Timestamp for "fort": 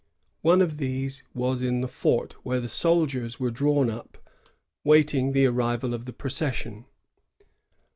1.87-2.33